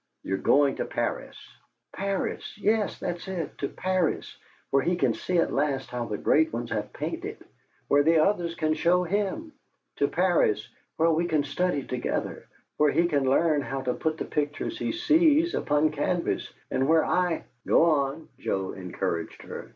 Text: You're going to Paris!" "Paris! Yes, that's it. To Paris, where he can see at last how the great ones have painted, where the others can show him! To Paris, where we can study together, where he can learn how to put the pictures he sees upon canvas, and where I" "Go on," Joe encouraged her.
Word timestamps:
You're 0.23 0.39
going 0.39 0.77
to 0.77 0.85
Paris!" 0.85 1.37
"Paris! 1.93 2.57
Yes, 2.57 2.97
that's 2.99 3.27
it. 3.27 3.55
To 3.59 3.69
Paris, 3.69 4.35
where 4.71 4.81
he 4.81 4.95
can 4.95 5.13
see 5.13 5.37
at 5.37 5.53
last 5.53 5.91
how 5.91 6.05
the 6.05 6.17
great 6.17 6.51
ones 6.51 6.71
have 6.71 6.91
painted, 6.91 7.37
where 7.87 8.01
the 8.01 8.17
others 8.17 8.55
can 8.55 8.73
show 8.73 9.03
him! 9.03 9.51
To 9.97 10.07
Paris, 10.07 10.67
where 10.97 11.11
we 11.11 11.27
can 11.27 11.43
study 11.43 11.83
together, 11.85 12.47
where 12.77 12.89
he 12.91 13.05
can 13.07 13.29
learn 13.29 13.61
how 13.61 13.81
to 13.83 13.93
put 13.93 14.17
the 14.17 14.25
pictures 14.25 14.79
he 14.79 14.91
sees 14.91 15.53
upon 15.53 15.91
canvas, 15.91 16.51
and 16.71 16.87
where 16.87 17.05
I" 17.05 17.43
"Go 17.67 17.83
on," 17.83 18.27
Joe 18.39 18.71
encouraged 18.71 19.43
her. 19.43 19.69